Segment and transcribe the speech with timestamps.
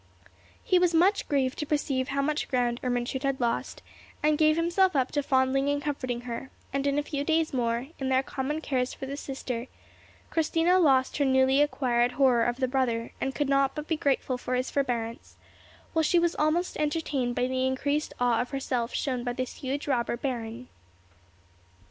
[0.63, 3.83] He was much grieved to perceive how much ground Ermentrude had lost,
[4.23, 7.89] and gave himself up to fondling and comforting her; and in a few days more,
[7.99, 9.67] in their common cares for the sister,
[10.31, 14.39] Christina lost her newly acquired horror of the brother, and could not but be grateful
[14.39, 15.35] for his forbearance;
[15.93, 19.87] while she was almost entertained by the increased awe of herself shown by this huge
[19.87, 20.67] robber baron.